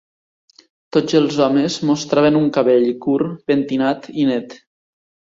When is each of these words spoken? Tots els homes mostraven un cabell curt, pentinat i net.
Tots 0.97 1.17
els 1.19 1.37
homes 1.49 1.77
mostraven 1.91 2.41
un 2.41 2.49
cabell 2.57 2.89
curt, 3.07 3.39
pentinat 3.53 4.13
i 4.25 4.31
net. 4.35 4.61